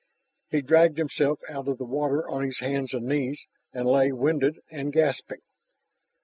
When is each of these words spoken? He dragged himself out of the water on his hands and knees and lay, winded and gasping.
He 0.49 0.61
dragged 0.63 0.97
himself 0.97 1.41
out 1.47 1.67
of 1.67 1.77
the 1.77 1.85
water 1.85 2.27
on 2.27 2.41
his 2.41 2.59
hands 2.59 2.91
and 2.95 3.05
knees 3.05 3.45
and 3.71 3.87
lay, 3.87 4.11
winded 4.11 4.57
and 4.71 4.91
gasping. 4.91 5.41